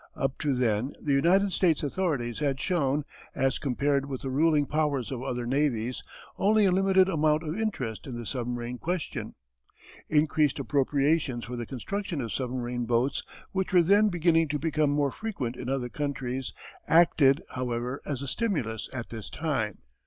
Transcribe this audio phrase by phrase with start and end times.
[0.15, 3.03] Up to then the United States authorities had shown,
[3.35, 6.01] as compared with the ruling powers of other navies,
[6.39, 9.35] only a limited amount of interest in the submarine question.
[10.09, 15.11] Increased appropriations for the construction of submarine boats which were then beginning to become more
[15.11, 16.51] frequent in other countries
[16.87, 19.83] acted, however, as a stimulus at this time.